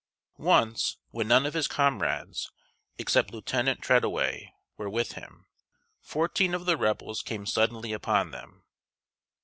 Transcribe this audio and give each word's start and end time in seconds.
]Once, 0.53 0.97
when 1.11 1.27
none 1.27 1.45
of 1.45 1.53
his 1.53 1.67
comrades, 1.67 2.49
except 2.97 3.29
Lieutenant 3.31 3.83
Treadaway, 3.83 4.51
were 4.75 4.89
with 4.89 5.11
him, 5.11 5.45
fourteen 6.01 6.55
of 6.55 6.65
the 6.65 6.75
Rebels 6.75 7.21
came 7.21 7.45
suddenly 7.45 7.93
upon 7.93 8.31
them. 8.31 8.63